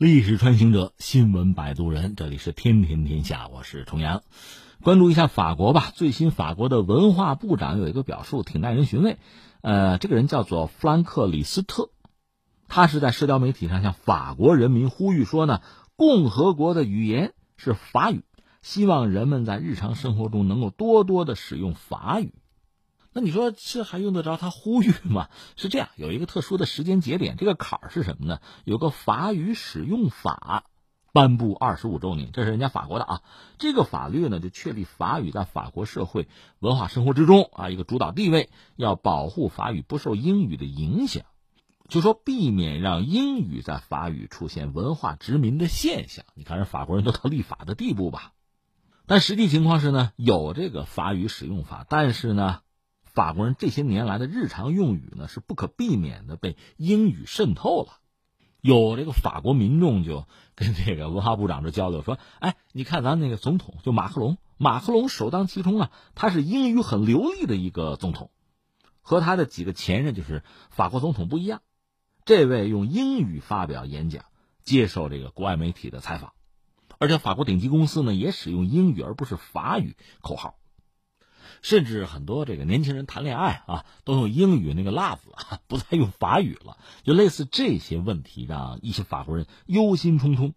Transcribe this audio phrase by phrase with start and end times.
[0.00, 4.22] 历史穿行者，新闻摆渡人，这里是天天天下，我是重阳。
[4.82, 9.18] 关注一下法国吧，最新法国的文化部长有一个表述，挺耐人寻味。
[9.60, 11.90] 呃，这个人叫做弗兰克·李斯特，
[12.66, 15.60] 他是在社交媒体上向法国人民呼吁说呢，
[15.96, 18.24] 共和国的语言是法语，
[18.62, 22.32] 希望人们在日常生活中能够多多的使用法语。
[23.12, 25.28] 那你说这还用得着他呼吁吗？
[25.56, 28.38] 是这样，有一个特殊的时间节点，这个坎儿是什么呢？
[28.64, 30.64] 有个法语使用法
[31.12, 33.22] 颁布二十五周年，这是人家法国的啊。
[33.58, 36.28] 这个法律呢，就确立法语在法国社会
[36.60, 41.24] 文化生活之中啊一个主导地位，要保护法语不受英语的影响，
[41.88, 46.24] 就说避免让英语在法语出现文化殖民的现象。
[46.34, 48.30] 你看，人法国人都到立法的地步吧？
[49.06, 52.60] 但实际情况是呢，有这个法语使用法，但是呢。
[53.20, 57.98] 法国人这些年来的日常用语呢，是不可避免的被英语渗透了。
[58.62, 68.30] 有这个法国民众就跟这个文化部长这交流说：“哎，你看咱那个总统就马克龙，马克龙首当其冲啊，他是英语很流利的一个总统，
[69.02, 71.60] 和他的几个前任就是法国总统不一样。
[72.24, 74.24] 这位用英语发表演讲，
[74.64, 76.32] 接受这个国外媒体的采访，
[76.98, 80.54] 而且法国顶级公司呢也使用英语而不是法语口号。”
[81.62, 85.18] 甚至很多这个年轻人谈恋爱啊，都用英语那个 love，
[85.68, 86.76] 不再用法语了。
[87.02, 90.52] 就类似这些问题，让一些法国人忧心忡忡。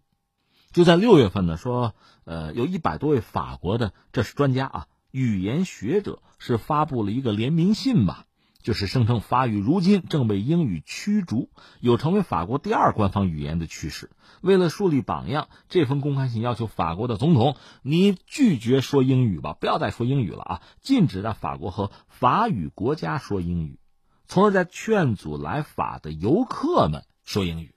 [0.72, 8.26] 就在六月份呢，说呃，有一百多位法国的这是专家啊，语言学者是发布了一个联名信吧。
[8.64, 14.10] 就是声称法语如今正被英语驱逐，有成为法国第二官方语言的趋势。
[14.40, 20.62] 为了树立榜样，这封公开信要求法国的总统，你拒绝说英语吧，不要再说英语了啊！
[20.80, 23.78] 禁止在法国和法语国家说英语，
[24.26, 27.74] 从而在劝阻来法的游客们说英语。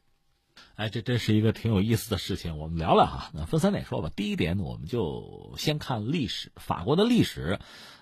[0.76, 3.30] 哎，这真是一个挺有意思的事情，我们聊聊哈。
[3.34, 4.10] 那分三点说吧。
[4.16, 7.60] 第一点，我们就先看历史，法国的历史。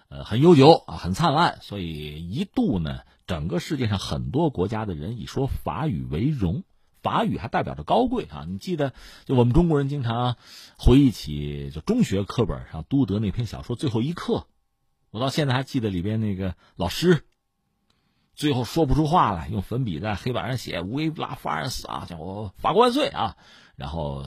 [0.08, 6.64] 呃，很悠久啊，很灿烂，所以一度呢，整个世界上很多国家的人以说法语为荣，
[7.02, 8.46] 法语还代表着高贵啊。
[8.48, 8.94] 你记得，
[9.26, 10.38] 就我们中国人经常
[10.78, 14.34] 回忆起，就中学课本上都德那篇小说《最后一课》，
[15.10, 17.26] 我到现在还记得里边那个老师，
[18.36, 23.38] 最后说不出话来，用粉笔在黑板上写 “We la France” 啊，叫我法国万岁啊，
[23.76, 24.24] 然后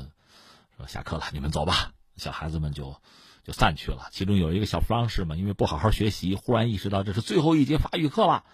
[0.77, 2.97] 说下课了，你们走吧，小孩子们就。
[3.45, 4.09] 就散去了。
[4.13, 8.45] 其中有一个小方式嘛，因为不好好学习，忽然意识到这是最后一节法语课了，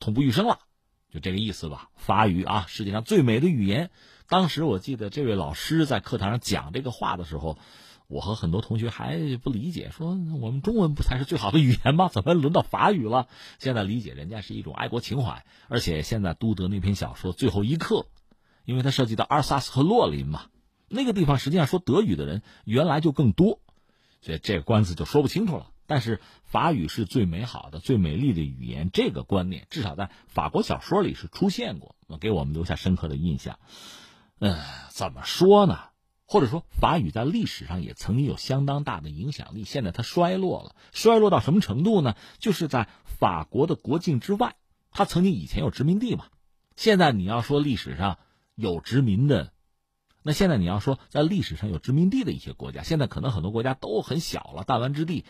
[0.00, 0.58] 痛不欲生了，
[1.12, 1.90] 就这个意思吧。
[1.96, 3.90] 法语啊，世界上最美的语言。
[4.28, 7.58] 当时我记得这位老师在课堂上讲这个话的时候，
[8.08, 10.08] 我和很多同学还不理解，说
[10.40, 12.08] 我们中文不才是最好的语言吗？
[12.12, 13.26] 怎么轮到法语了？
[13.58, 15.44] 现在理解，人家是一种爱国情怀。
[15.68, 17.96] 而且现在都德那篇小说《最后一课》，
[18.64, 20.46] 因为它涉及到阿尔萨斯和洛林嘛，
[20.88, 23.60] 那个地方实际上说德语的人原来就更多。
[24.20, 25.70] 所以这个官司就说不清楚了。
[25.86, 33.58] 但是法语是最美好的、最美丽的语言，这个观念至少在法国小说里是出现过，给我们留下深刻的印象。
[34.38, 34.58] 嗯，
[34.90, 35.78] 怎么说呢？
[36.26, 40.76] 或者说法语在历史上也曾经有相当大的影响力，现在它衰落了。
[40.92, 42.16] 衰落到什么程度呢？
[42.38, 44.56] 就是在法国的国境之外，
[44.90, 46.26] 它曾经以前有殖民地嘛。
[46.76, 48.18] 现在你要说历史上
[48.54, 49.52] 有殖民的。
[50.28, 55.24] 那现在你要说在历史上有殖民地的一些国家，现在可能很多国家都很小了，弹丸之地，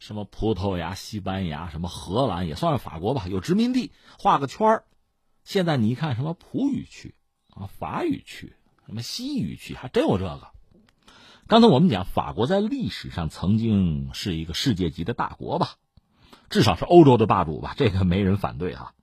[0.00, 4.84] 什么葡萄牙、西班牙，什么荷兰也算是法国吧，有殖民地，画个圈儿。
[5.44, 7.14] 现在你一看什么葡语区
[7.54, 8.52] 啊、法语区、
[8.86, 10.48] 什么西语区，还真有这个。
[11.46, 15.76] 刚才我们讲，法国在历史上曾经是一个世界级的大国吧，
[16.48, 18.94] 至少是欧洲的霸主吧，这个没人反对哈。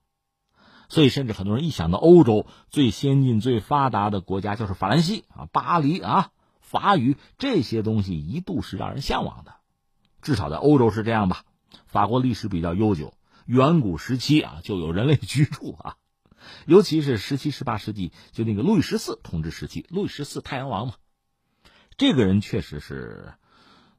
[0.90, 6.32] 所以，甚至很多人一想到欧洲最先进、最发达的国家就是法兰西啊，巴黎啊，
[6.62, 9.56] 法语这些东西一度是让人向往的，
[10.22, 11.44] 至少在欧洲是这样吧。
[11.86, 13.14] 法国历史比较悠久，
[13.46, 15.96] 远古时期啊就有人类居住啊，
[16.66, 20.94] 尤其是十七、十八世纪，就那个路易十四统治时期，路易十四太阳王嘛，
[21.98, 23.34] 这个人确实是，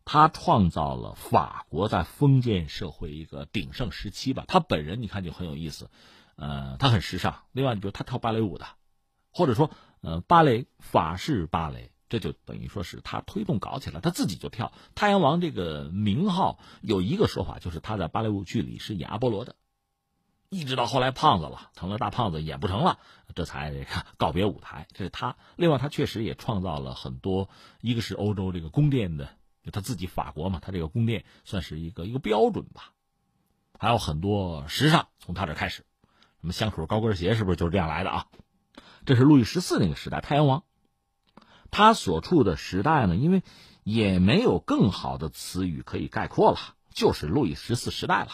[0.06, 4.44] 他创造了法国在封建社会一个鼎盛时期吧。
[4.48, 5.90] 他本人你看就很有意思。
[6.38, 7.42] 呃，他很时尚。
[7.50, 8.66] 另外，你比如他跳芭蕾舞的，
[9.32, 14.72] 或者说，呃，芭蕾法式芭蕾，这就等于说是他推动搞起来，他自己就跳。
[14.94, 19.56] 太阳王这个名号有一个说法，就是他在芭蕾舞剧里是演阿波罗的，
[20.48, 23.00] 一直到后来胖子了，成了大胖子，演不成了，
[23.34, 24.86] 这才告别舞台。
[24.92, 25.36] 这是他。
[25.56, 27.50] 另外，他确实也创造了很多，
[27.80, 29.28] 一个是欧洲这个宫殿的，
[29.64, 32.92] 就他自己法国嘛，他这个宫殿算是一个一个标准吧。
[33.76, 35.84] 还有很多时尚从他这开始。
[36.40, 38.26] 什么香水、高跟鞋是不是就是这样来的啊？
[39.04, 40.64] 这是路易十四那个时代，太阳王。
[41.70, 43.42] 他所处的时代呢，因为
[43.82, 46.58] 也没有更好的词语可以概括了，
[46.94, 48.28] 就是路易十四时代了。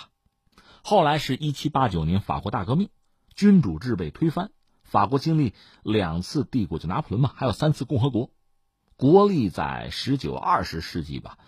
[0.83, 2.91] 后来是一七八九年法国大革命，
[3.35, 4.51] 君主制被推翻，
[4.83, 8.31] 法国经历两次帝国，就拿破仑嘛，还有三次共和国，
[8.97, 11.39] 国力在十九二十世纪吧，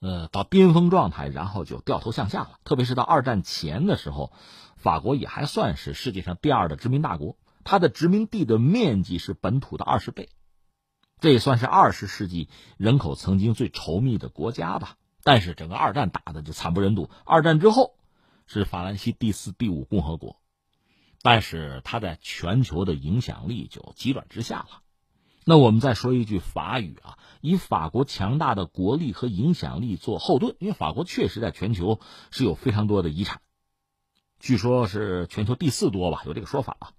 [0.00, 2.58] 呃，到巅峰状态，然后就掉头向下了。
[2.64, 4.32] 特别是到二战前的时候，
[4.76, 10.30] 法国也还算是世界上第二的殖民大国，它的殖民地的面积是本土的二十倍，
[11.20, 14.96] 这也算是二十世纪人口曾经最稠密的国家吧。
[15.22, 17.94] 但是整个二战打的就惨不忍睹，二战之后。
[18.52, 20.40] 是法兰西第四、第五共和国，
[21.22, 24.82] 但是它在全球的影响力就急转直下了。
[25.44, 32.00] 那我们再说一句法语啊，以法国强大的国力和影响力做后盾，因为法国确实在全球
[32.30, 33.40] 是有非常多的遗产，
[34.38, 36.92] 据说是全球第四多吧，有这个说法啊。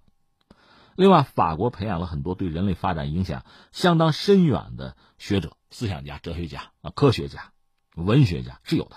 [0.94, 7.52] 另外，法国培养了很多对人类发展影响相当深远的学者、思想家、哲学家啊、科学家、
[7.94, 8.96] 文学家是有的。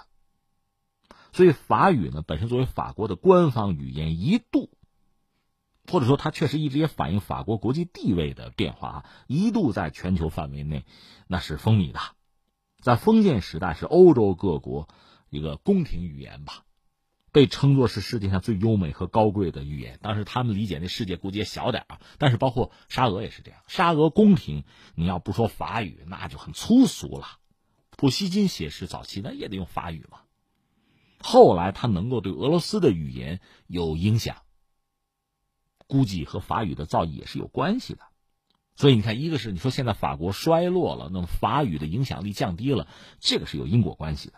[1.31, 4.69] 所以法语呢，本身作为法国的官方语言，一度，
[5.88, 10.86] 或者说它确实一直也反映法国国际地位的变化啊，一度在全球范围内
[11.28, 12.00] 那是风靡的，
[12.82, 14.88] 在封建时代是欧洲各国
[15.30, 16.64] 一个宫廷语言吧，
[17.32, 20.00] 被称作是世界上最优美和高贵的语言。
[20.02, 24.64] 当时他们理解那世界估计也小点啊，但是包括沙俄也是这样，沙俄宫廷
[24.96, 27.28] 你要不说法语，那就很粗俗了。
[27.98, 30.20] 普希金写诗早期那也得用法语嘛。
[31.20, 34.38] 后来他能够对俄罗斯的语言有影响，
[35.88, 38.02] 估计和法语的造诣也是有关系的。
[38.76, 42.88] 所以你看，一个是你说现在法国衰落了，那么法语的影响力降低了，
[43.20, 44.34] 这个是有因果关系的。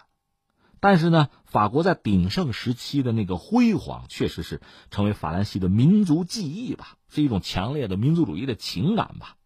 [0.79, 4.61] 但是呢，法国在鼎盛时期的那个辉煌，确实是
[4.91, 9.37] 成为法兰西的民族记忆吧，是一种强烈的民族主义的情感吧，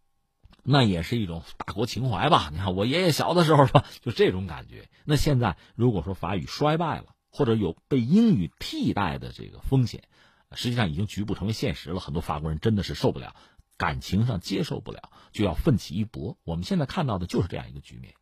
[0.62, 2.50] 那也是一种大国情怀吧。
[2.52, 4.90] 你看我爷爷小的时候吧，就这种感觉。
[5.06, 10.04] 那现在如果说法语衰败了，或者有被英语替代的这个风险，
[10.54, 12.00] 实际上已经局部成为现实了。
[12.00, 13.36] 很多法国人真的是受不了，
[13.78, 16.38] 感情上接受不了，就要奋起一搏。
[16.44, 18.14] 我们现在看到的就是这样一个局面。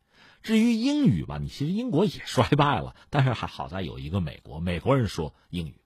[0.41, 5.81] 至于英语吧，你其实英国也衰败了，但是还好在有一个美国，美国人说英语，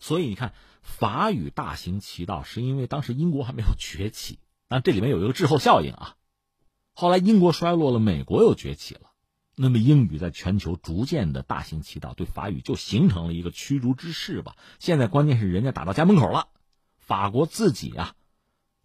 [0.00, 4.38] 所以你看法语大行其道，是因为当时英国还没有崛起。
[4.68, 6.16] 但这里面有一个滞后效应啊，
[6.94, 9.11] 后来英国衰落了，美国又崛起了。
[9.54, 14.56] 那么英语在全球逐渐的大行其道，对法语就形成了一个驱逐之势吧。
[14.78, 16.48] 现在关键是人家打到家门口了，
[16.96, 18.14] 法国自己啊，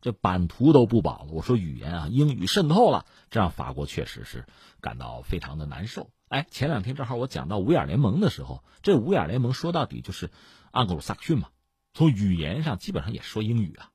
[0.01, 1.31] 这版图都不保了。
[1.31, 4.45] 我说语言啊，英语渗透了，这让法国确实是
[4.81, 6.09] 感到非常的难受。
[6.27, 10.29] 哎，前两天正好我讲到五眼联盟的时候，这五眼联盟说到底就是
[10.73, 11.47] 盎格鲁撒克逊嘛，
[11.93, 13.89] 从语言上基本上也说英语啊。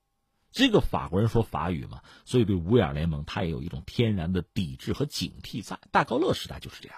[0.53, 5.79] 这个法国人说法语嘛，所以对五眼联盟他也有一种天然的抵制和警惕在。
[5.91, 6.97] 戴高乐时代就是这样，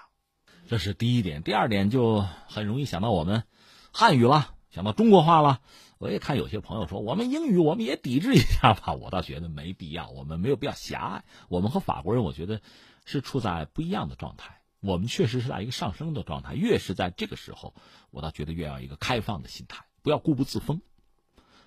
[0.69, 1.43] 这是第一点。
[1.43, 3.45] 第二点就很容易想到我们
[3.93, 5.61] 汉语了，想到中国话了。
[5.99, 11.25] 我也看有些朋友说我们英语我们也抵制一下吧， 我倒觉得没必要，我们没有必要狭隘。
[11.49, 12.61] 我们和法国人我觉得
[13.05, 16.55] 是处在不一样的状态，我们确实是在一个上升的状态。
[16.55, 17.75] 越是在这个时候，
[18.11, 20.83] 我倒觉得越要一个开放的心态，不要固步自封。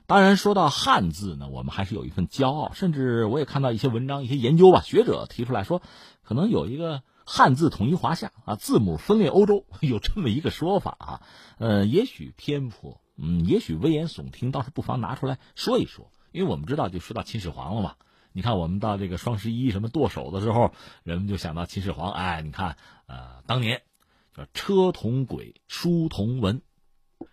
[0.07, 2.71] 当然，说到汉字呢，我们还是有一份骄傲。
[2.71, 5.81] 甚至我也看到一些文章、一些研究吧，学者提出来说，
[6.23, 11.21] 可能有一个汉字统一华夏啊，字母分裂欧洲， 有这么一个说法啊。
[11.57, 16.09] 呃，也许偏颇，嗯，也许危言耸听，倒是不妨拿出来说一说。
[16.31, 17.95] 因为我们知道，就说到秦始皇了嘛。
[18.31, 20.71] 你看，我们到这个双十一什么剁手的时候，
[21.03, 22.13] 人们就想到秦始皇。
[22.13, 23.81] 哎，你看，呃，当年
[24.33, 26.61] 叫车同轨，书同文。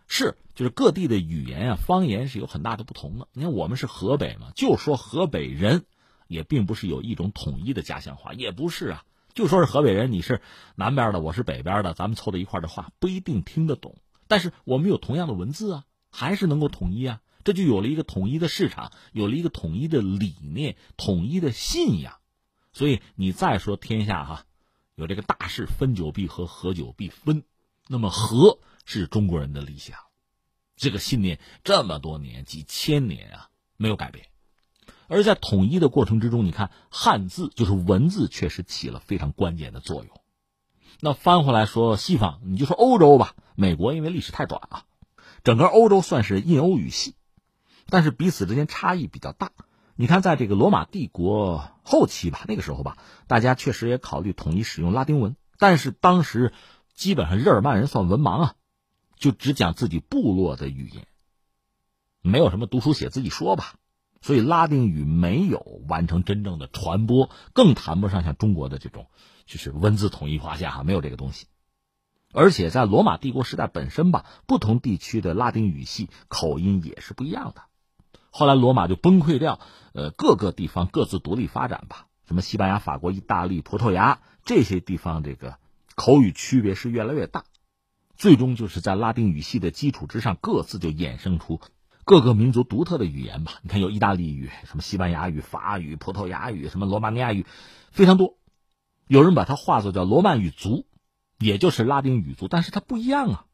[0.06, 3.26] 是，就是各地的语言啊，方言是有很大的不同的。
[3.32, 5.84] 你看，我们是河北嘛，就说河北人，
[6.28, 9.04] 也并不是有一种统一的家乡话，也不是啊。
[9.32, 10.42] 就说是河北人，你是
[10.76, 13.96] 南边的，我是北边的，咱们凑到一块的话，不一定听得懂。
[14.28, 17.20] 但是我们有同样的文字啊，还是能够统一啊。
[17.42, 22.14] 这就有了一个统一的市场，有了一个统一的理念，统一的信仰。
[22.72, 24.44] 所以你再说天下哈，
[24.94, 27.42] 有这个大事，分久必合，合久必分。
[27.88, 28.58] 那么合。
[28.84, 29.98] 是中国人的理想，
[30.76, 34.26] 这个信念这么多年、几千年啊没有改变。
[35.06, 40.20] 而在统一的过程之中，你看汉字就是文字，确实起了非常关键的作用。
[41.00, 44.84] 那翻回来说西方，你就说欧洲吧，美国因为历史太短啊，
[45.42, 47.16] 整个欧洲算是印欧语系，
[47.90, 49.52] 但是彼此之间差异比较大。
[49.96, 56.52] 你看，在这个罗马帝国后期吧，那个时候吧，大家确实也考虑统一使用拉丁文，但是当时
[56.94, 58.54] 基本上日耳曼人算文盲啊。
[59.16, 61.06] 就只讲自己部落的语言，
[62.20, 63.74] 没有什么读书写字一说吧，
[64.20, 69.08] 所以拉丁语没有完成真正的传播，更谈不上像中国的这种
[69.46, 71.46] 就是文字统一划下哈，没有这个东西。
[72.32, 77.62] 而且在罗马帝国时代本身吧，不同地区的拉丁语系口音也是不一样的。
[78.30, 79.60] 后来罗马就崩溃掉，
[79.92, 82.08] 呃，各个地方各自独立发展吧。
[82.26, 85.58] 什么西班牙、法国、意大利、葡萄牙这些地方，这个
[85.94, 87.44] 口语区别是越来越大，
[88.16, 91.60] 最终就是在拉丁语系的基础之上，各自就衍生出
[92.04, 93.54] 各个民族独特的语言吧。
[93.62, 97.46] 你看，有意大利语、什么西班牙语、法语、葡萄牙语、什么罗马尼亚语，
[97.90, 98.36] 非常多。
[99.06, 100.86] 有人把它化作叫罗曼语族，
[101.38, 103.44] 也就是拉丁语族，但是它不一样啊。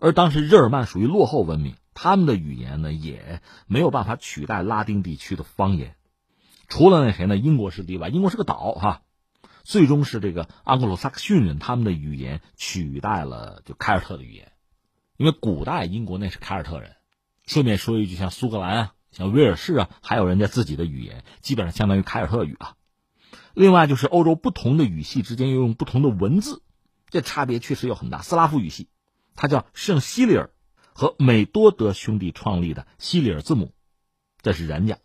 [0.00, 5.94] 而当时日耳曼属于落后文明，他们的语言呢也没有办法取代拉丁地区的方言。
[6.68, 7.36] 除了那谁呢？
[7.36, 9.02] 英国是例外，英国是个岛哈。
[9.66, 14.52] 最终是这个盎格鲁撒克逊人他们的语言取代了就凯尔特的语言，
[15.16, 16.94] 因为古代英国那是凯尔特人。
[17.46, 22.76] 顺便说一句，像苏格兰啊，像威尔士啊，还有人家自己的语言，基本上相当于凯尔特语啊。
[23.54, 26.62] 另外就是欧洲不同的语系之间又用不同的文字，
[27.10, 28.22] 这差别确实有很大。
[28.22, 28.88] 斯拉夫语系，
[29.34, 30.50] 它叫圣西里尔，
[30.92, 33.72] 和美多德兄弟创立的西里尔字母，
[34.42, 34.98] 这是人家。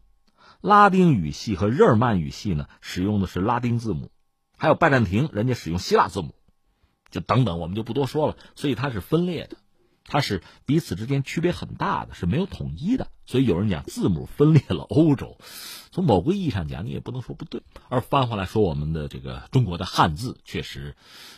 [0.61, 4.11] 拉丁语系和日耳曼语系呢，使用的是拉丁字母，
[4.61, 6.35] 还有拜占庭人家使用希腊字母，
[7.09, 8.37] 就等等，我们就不多说了。
[8.55, 9.57] 所以它是分裂的，
[10.05, 13.07] 它是彼此之间区别很大的，是没有统一的。
[13.25, 15.39] 所以有人讲字母分裂了 欧洲，
[15.89, 17.63] 从某个意义上讲，你也不能说不对。
[17.89, 20.95] 而翻回来说，我们的这个中国的汉字，确实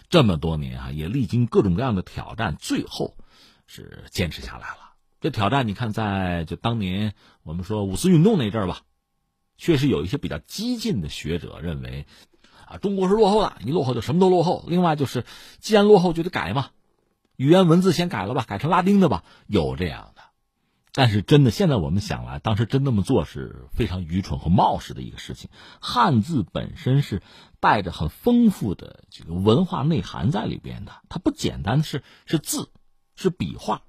[0.09, 3.15] 这么多年啊，也历经各种各样的挑战，最后
[3.67, 4.95] 是坚持下来了。
[5.21, 8.81] 这挑战，你看，在就当年我们说五四运动那阵儿吧。
[9.55, 12.05] 确实有一些比较激进的学者认为，
[12.77, 14.63] 中国是落后的，一落后就什么都落后。
[14.67, 15.25] 另外就是，
[15.59, 16.69] 既然落后就得改嘛，
[17.35, 20.21] 语言文字先改了吧，改成拉丁的吧，有这样的。
[20.91, 25.49] 但是真的，现在我们想来，当时真那么做是非常愚蠢和冒失的一个事情。
[25.81, 27.21] 汉字本身是
[27.59, 32.69] 带着很丰富的这个文化内涵在里边的，它不简单的是是字，
[33.15, 33.81] 是笔画，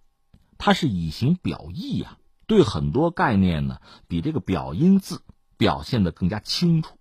[0.59, 2.19] 它是以形表意呀。
[2.47, 5.23] 对很多概念呢，比这个表音字。
[5.57, 6.99] 表现的更加清楚，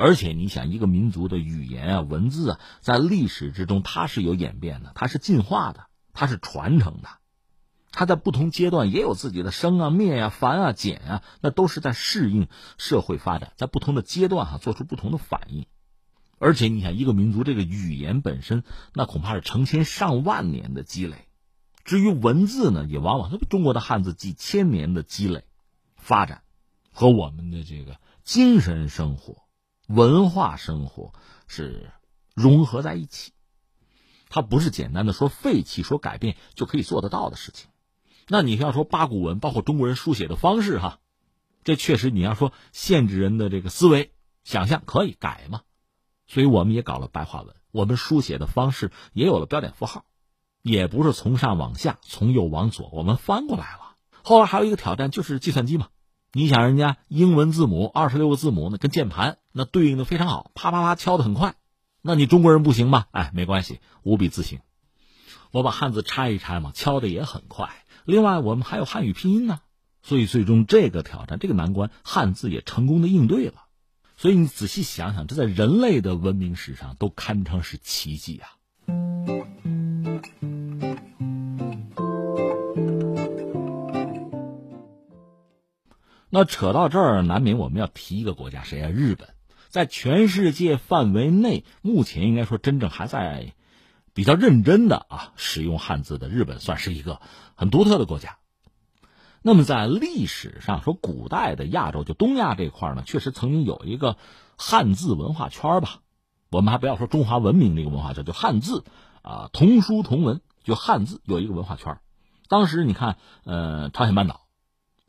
[0.00, 7.08] 而且你想，一个民族的语言啊、文字啊，在历史之中它是有演变的，它是进化的，它是传承的，
[7.90, 15.66] 它在不同阶段也有自己的生啊、灭啊、繁啊、简啊，那都是在适应社会发展，在不同的阶段哈做出不同的反应。
[16.38, 18.62] 而且你想，一个民族这个语言本身，
[18.94, 21.26] 那恐怕是成千上万年的积累。
[21.84, 25.42] 至于文字呢，也往往都是中国的汉字几千年的积累
[25.96, 26.42] 发展。
[26.92, 29.47] 和我们的这个精神生活、
[29.88, 31.14] 文化生活
[31.46, 31.90] 是
[32.34, 33.32] 融合在一起，
[34.28, 37.70] 它不是简单的说废弃、说改变就可以做得到的事情。
[38.28, 40.98] 那你要说八股文，包括中国人书写的方式，哈，
[41.64, 44.12] 这确实你要说限制人的这个思维
[44.44, 45.62] 想象可以改嘛？
[46.26, 50.04] 所以我们也搞了白话文，我们书写的方式也有了标点符号，
[50.60, 53.96] 也不是从上往下、从右往左，我们翻过来了。
[54.22, 55.88] 后来还有一个挑战就是计算机嘛。
[56.32, 61.54] 你想人家英文字母二十六个字母，那跟键盘那对应的非常好，啪啪啪敲的很快。
[62.02, 63.06] 那你中国人不行吗？
[63.12, 64.60] 哎，没关系，五笔字形，
[65.52, 67.70] 我把汉字拆一拆嘛，敲的也很快。
[68.04, 69.60] 另外，我们还有汉语拼音呢，
[70.02, 73.64] 所以最终这个挑战、这个难关，汉字也成功的应对了。
[74.16, 79.77] 所以你仔细想想，这在人类的文明史上都堪称是奇迹啊。
[86.30, 88.90] 那扯到这儿，难免我们要提一个国家，谁啊？
[88.90, 89.28] 日本，
[89.68, 93.54] 在全世界范围内，目前应该说真正还在
[94.12, 97.20] 比较认真的啊使用汉字的日本，算是一个
[97.54, 98.36] 很独特的国家。
[99.40, 104.16] 那么在历史上说，古代的亚洲就东亚这块呢，确实曾经有一个
[104.58, 106.00] 汉字文化圈吧。
[106.50, 108.84] 我们还不要说中华文明这个文化圈，就汉字
[109.22, 112.00] 啊，同书同文，就汉字有一个文化圈。
[112.48, 114.47] 当时你看，呃，朝鲜半岛。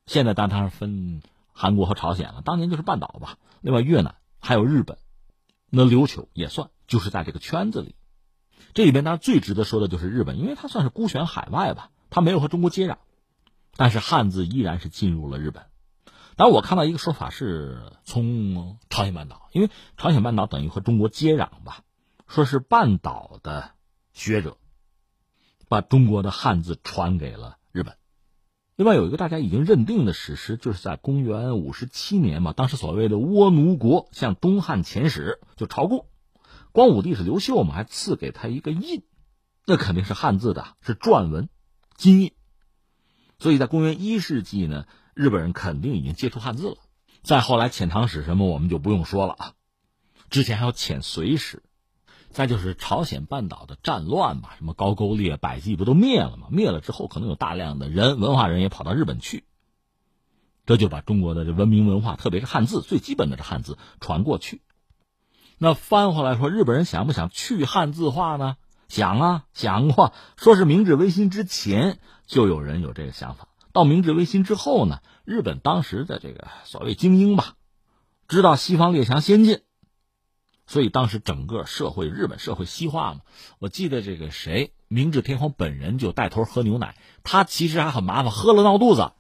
[0.09, 1.21] 现在当然分
[1.53, 3.37] 韩国和朝鲜了，当年就是半岛吧。
[3.61, 4.97] 另外越南还有日本，
[5.69, 7.93] 那琉球也算，就是在这个圈子里。
[8.73, 12.97] 这里边当然最值得说的就是日本，因为它算是孤悬海外吧，它没有和中国接壤，
[13.75, 15.67] 但是汉字依然是进入了日本。
[16.35, 21.83] 当然，我看到一个说法是从朝鲜半岛，因为朝鲜半岛等于和中国接壤吧，
[22.27, 23.73] 说是半岛的
[24.13, 24.57] 学者
[25.67, 27.98] 把中国的汉字传给了日本。
[28.79, 36.05] 另外有一个大家已经认定的史实，就是在公元五十七年嘛，当时所谓的倭奴国向东汉遣使，就朝贡，
[36.71, 39.03] 光武帝是刘秀嘛，还赐给他一个印，
[39.65, 41.49] 那肯定是汉字的，是篆文，
[41.97, 42.31] 金印。
[43.37, 46.77] 所以在公元一世纪呢，日本人肯定已经接触汉字了。
[47.21, 49.53] 再后来遣唐使什么我们就不用说了啊，
[50.29, 51.63] 之前还有遣隋使，
[52.29, 56.47] 再就是朝鲜半岛的战乱嘛，什么高句丽、百济不都灭了吗？
[56.51, 59.45] 灭了之后，可能有大量的人文化人也跑到日本去，
[60.65, 64.61] 这就把中国的这文明文化，特别是汉字最基本的这汉字传过去。
[65.57, 68.55] 那翻回来说，日本人想不想去汉字化呢？
[68.87, 70.13] 想啊，想过。
[70.37, 77.55] 说是明治维新之前就有人有这个想法，到明治维新之后呢，日本当时的这个所谓精英吧，
[78.27, 79.59] 知道西方列强先进，
[80.69, 83.21] 所以当时整个社会，日本社会西化嘛。
[83.57, 89.13] 我记得这个谁，明治天皇本人就带头喝牛奶，他其实还很麻烦，喝了闹肚子，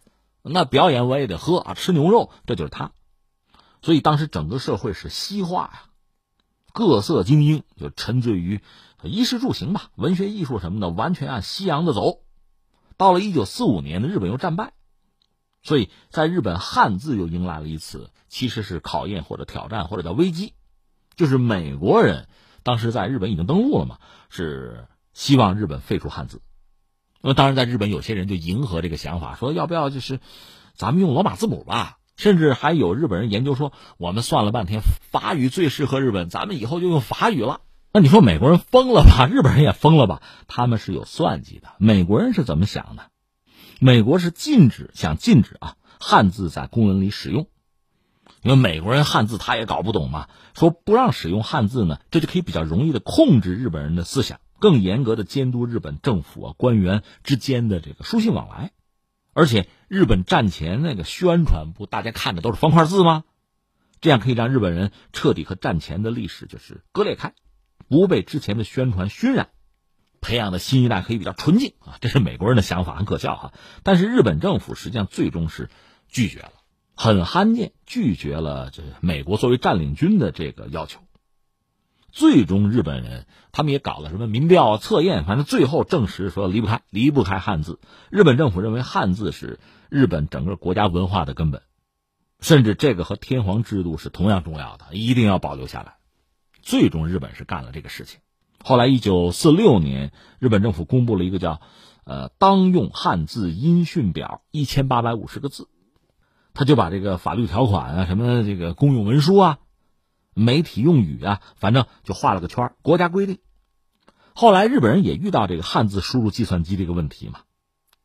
[0.43, 2.91] 那表演我也得喝啊，吃牛肉，这就是他。
[3.81, 5.85] 所以当时整个社会是西化呀。
[6.71, 8.61] 各色精英就沉醉于
[9.01, 12.19] 衣食住行吧，文学艺术什么的，完全按西洋的走。
[12.95, 14.73] 到了一九四五年呢，日本又战败，
[15.63, 20.53] 所以在日本汉字又迎来了一次，其实是考验或者挑战或者叫危机，
[21.19, 22.29] 就是美国人
[22.63, 23.97] 当时在日本已经登陆了嘛，
[24.29, 26.41] 是希望日本废除汉字。
[27.21, 30.21] 那当然，在日本有些人就迎合这个想法，说要不要就是
[30.75, 31.97] 咱们用罗马字母吧。
[32.15, 37.59] 甚至还有日本人研究说，我们算了半天，法语最适合日本，咱们以后就用法语了。
[37.91, 39.27] 那你说美国人疯了吧？
[39.29, 40.21] 日本人也疯了吧？
[40.47, 41.67] 他们是有算计的。
[41.79, 43.09] 美国人是怎么想的？
[43.81, 47.49] 美国是禁止，想禁止啊，汉字在公文里使用。
[48.41, 58.71] 因为美国人汉字他也搞不懂嘛，说不让使用汉字呢，这就可以比较容易的控制日本人的思想，更严格的监督日本政府啊官员之间的这个书信往来。
[59.33, 63.23] 而且日本战前那个宣传不，大家看的都是方块字吗？
[64.01, 67.33] 这样可以让日本人彻底和战前的历史就是割裂开，
[67.89, 69.49] 不被之前的宣传熏染，
[70.21, 71.97] 培养的新一代可以比较纯净啊！
[71.99, 73.53] 这是美国人的想法，很可笑哈。
[73.83, 75.69] 但是日本政府实际上最终是
[76.07, 76.51] 拒绝了，
[77.01, 80.99] 很罕见，拒绝了这美国作为占领军的这个要求。
[82.11, 87.79] 最终，日本人他们也搞了什么民调测验，反正最后证实说离不开离不开汉字。
[88.09, 91.61] 日本政府认为汉字是日本整个国家文化的根本，
[92.41, 95.93] 甚至这个和天皇制度是同样重要的，一定要保留下来。
[96.61, 98.19] 最终，日本是干了这个事情。
[98.61, 101.61] 后来，一九四六年，日本政府公布了一个叫
[102.03, 105.69] “呃当用汉字音讯表”，一千八百五十个字，
[106.59, 109.59] 他就把这个法律条款啊，什么这个公用文书啊。
[110.33, 113.37] 媒体用语啊，反正就画了个圈国家规定。
[114.33, 117.39] 后来日本人也遇到这个汉字输入计算机这个问题嘛，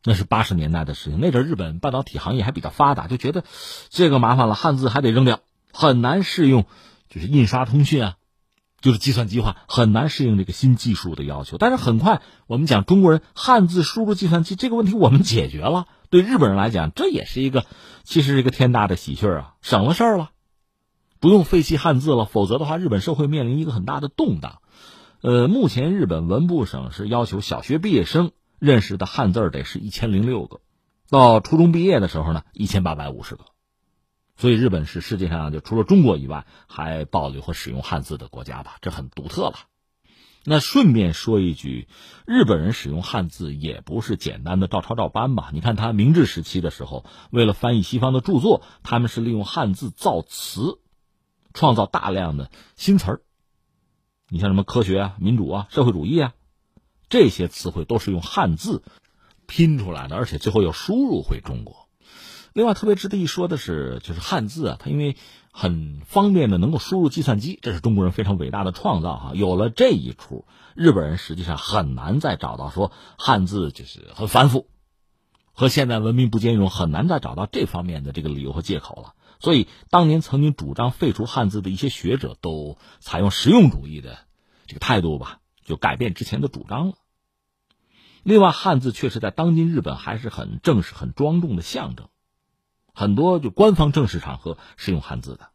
[0.04, 1.18] 那是八十年代的事情。
[1.18, 3.42] 那阵日本半导体行业还比较发达，就觉得
[3.88, 5.40] 这个麻烦了，汉字还得扔掉，
[5.72, 6.64] 很难适用，
[7.08, 8.16] 就是印刷通讯啊，
[8.80, 11.58] 就是计算机化，很难适应这个新技术的要求。
[11.58, 15.88] 但是很快，我们讲中国人汉字输入计算机这个问题，我们解决了。
[16.10, 17.66] 对日本人来讲，这也是一个，
[18.02, 20.30] 其实是一个天大的喜讯啊，省了事儿了。
[21.20, 24.60] 不用废弃汉字了，否则的话，日本社会面临一个很大的动荡。
[25.22, 30.60] 呃，目前日本文部省是要求小学毕业生认识的汉字得是一千零六个，
[31.08, 33.44] 到初中毕业的时候呢，一千八百五十个。
[34.36, 39.54] 所以，日本是世界上就除了中国以外还保留和使用汉字的国家吧，这很独特了。
[40.44, 41.88] 那顺便说一句，
[42.26, 45.50] 日本人使用汉字也不是简单的照抄照搬吧？
[45.52, 50.78] 你看，他明治时期的时候，为了翻译西方的著作，他们是利用汉字造词。
[51.56, 53.20] 创造大量的新词儿，
[54.28, 56.34] 你像什么科学啊、民主啊、社会主义啊，
[57.08, 58.82] 这些词汇都是用汉字
[59.46, 61.88] 拼出来的，而且最后又输入回中国。
[62.54, 65.16] 另外，特别值得一说的是，就是汉字啊，它因为
[65.56, 69.32] 很方便的能够输入计算机，这是中国人非常伟大的创造哈。
[69.34, 74.66] 有了这一出，日本人实际上很难再找到说汉字就是很繁复，
[75.52, 79.14] 和现代文明不兼容，很难再找到这方面的这个理由和借口了。
[79.38, 84.18] 所以，当年曾经主张废除汉字的一些学者，都采用实用主义的
[84.66, 86.94] 这个态度吧，就改变之前的主张了。
[88.24, 92.08] 另外，汉字确实在当今日本还是很正式、很庄重的象征，
[92.94, 95.48] 很多就官方正式场合是用汉字的，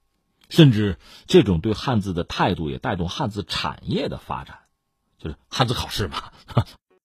[0.49, 4.59] 甚至这种对汉字的态度也带动汉字产业的发展，
[5.17, 6.31] 就是汉字考试嘛，